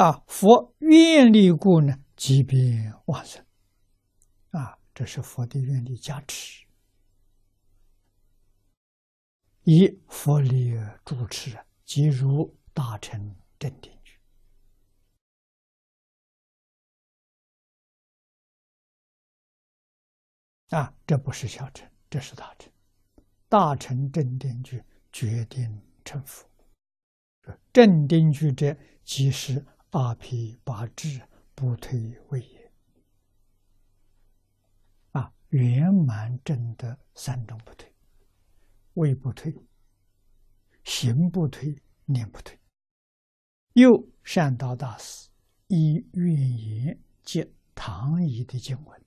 [0.00, 3.44] 啊，佛愿力故呢，即变往生。
[4.48, 6.64] 啊，这是佛的愿力加持，
[9.64, 10.72] 以佛力
[11.04, 14.18] 主持，即如大乘正定句。
[20.70, 22.72] 啊，这不是小乘，这是大乘。
[23.50, 26.48] 大乘正定句决定成佛。
[27.70, 31.20] 正定句者，即是阿毗八智
[31.54, 31.98] 不退
[32.28, 32.72] 位也。
[35.12, 37.92] 啊，圆满正德三种不退：
[38.94, 39.52] 位不退、
[40.84, 42.58] 行不退、念不退。
[43.72, 45.28] 又善导大师
[45.66, 49.04] 以愿言接唐译的经文。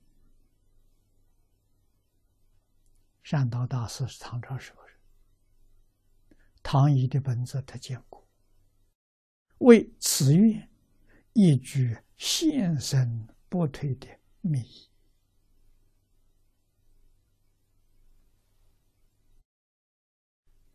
[3.22, 4.98] 善导大师是唐朝时候人，
[6.62, 8.26] 唐译的本子他见过。
[9.58, 10.68] 为此愿，
[11.34, 14.06] 一句现身不退的
[14.40, 14.88] 密意。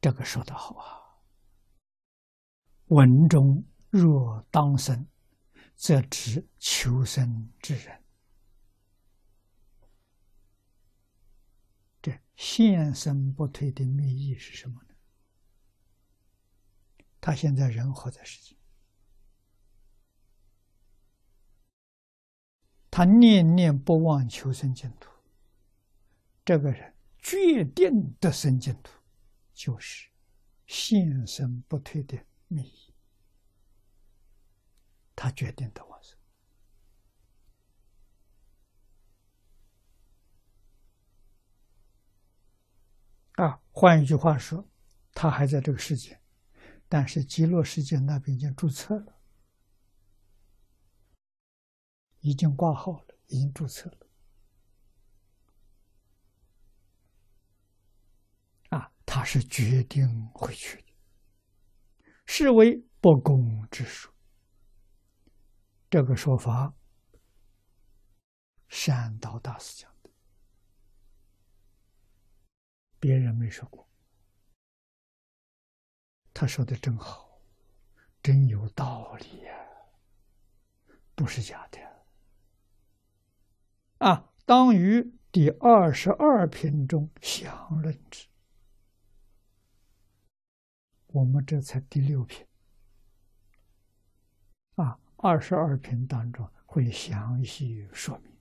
[0.02, 1.24] 这个说的好啊！
[2.88, 5.08] 文中若当生，
[5.76, 8.04] 则知求生之人。
[12.02, 14.96] 这现身不退的密意是什么呢？
[17.22, 18.59] 他现在人活在世界。
[23.00, 25.10] 他念念不忘求生净土，
[26.44, 28.92] 这个人决定得生净土，
[29.54, 30.10] 就是
[30.68, 32.20] 现生不退的
[32.50, 32.70] 密。
[35.16, 36.18] 他决定的往生。
[43.36, 44.68] 啊，换一句话说，
[45.14, 46.20] 他还在这个世界，
[46.90, 49.19] 但是极乐世界那边已经注册了。
[52.22, 54.08] 已经挂号了，已经注册了。
[58.78, 60.94] 啊，他是决定回去的，
[62.26, 64.14] 是为不公之说。
[65.90, 66.76] 这个说法，
[68.68, 70.12] 善导大师讲的，
[73.00, 73.90] 别人没说过。
[76.32, 77.42] 他说的真好，
[78.22, 79.52] 真有道理呀，
[81.16, 81.89] 不是假的。
[84.00, 88.28] 啊，当于第二十二品中详论之。
[91.08, 92.46] 我们这才第六品。
[94.76, 98.32] 啊，二十二品当中会详细说明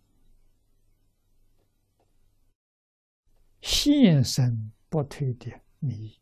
[3.61, 6.21] 现身不退的秘意，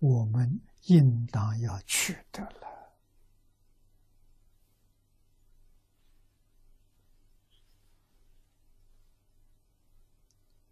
[0.00, 2.73] 我们应当要取得了。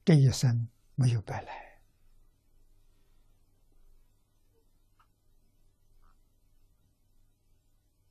[0.04, 1.80] 这一生没有白来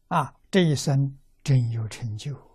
[0.08, 0.40] 啊！
[0.50, 2.50] 这一生真有成就。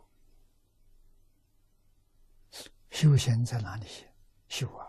[2.90, 3.86] 修行在哪里
[4.48, 4.86] 修啊？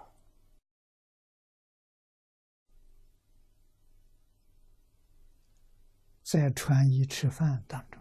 [6.23, 7.96] 在穿衣吃饭当中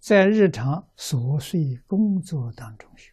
[0.00, 3.12] 在日常琐碎工作当中修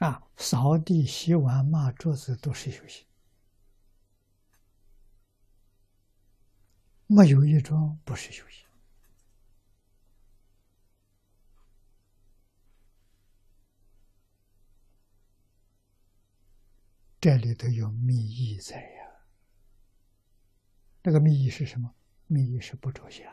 [0.00, 3.06] 啊，扫地、洗碗、抹桌子都是修行，
[7.06, 8.66] 没有一桩不是修行。
[17.20, 18.99] 这里头有密意在呀。
[21.02, 21.94] 那个密意是什么？
[22.26, 23.26] 密意是不着相，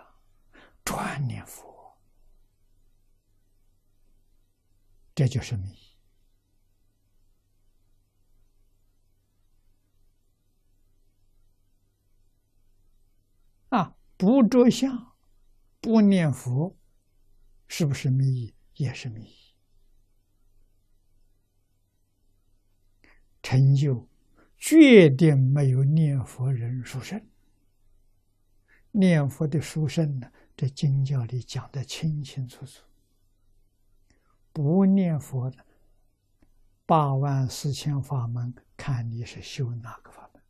[0.83, 1.97] 专念佛，
[5.13, 5.77] 这就是密
[13.69, 13.95] 啊！
[14.15, 15.15] 不着相，
[15.81, 16.75] 不念佛，
[17.67, 18.55] 是不是密意？
[18.75, 19.37] 也是密意。
[23.43, 24.09] 成就
[24.57, 27.23] 决定没有念佛人殊胜。
[28.97, 30.31] 念佛的书生呢？
[30.55, 32.81] 这经教里讲的清清楚楚。
[34.51, 35.63] 不念佛的
[36.83, 40.43] 八万四千法门，看你是修哪个法门。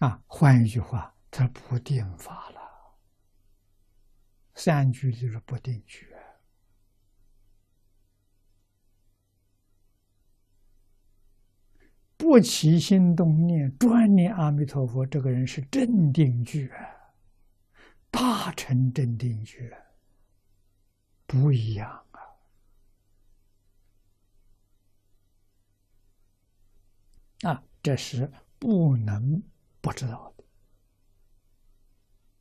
[0.00, 2.60] 啊，换一句话，他不定法了。
[4.56, 6.11] 三句就是不定句。
[12.32, 16.66] 不起心动念，专念阿弥陀佛，这个人是正定觉，
[18.10, 19.70] 大乘正定觉，
[21.26, 21.90] 不一样
[27.42, 27.50] 啊！
[27.50, 29.42] 啊，这是不能
[29.82, 30.41] 不知道的。